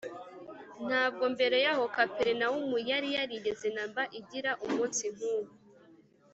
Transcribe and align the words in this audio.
ntabwo 0.87 1.23
mbere 1.33 1.57
yaho 1.65 1.83
kaperinawumu 1.95 2.77
yari 2.89 3.09
yarigeze 3.15 3.67
na 3.75 3.83
mba 3.89 4.03
igira 4.19 4.51
umunsi 4.65 5.03
nk’uwo 5.13 5.51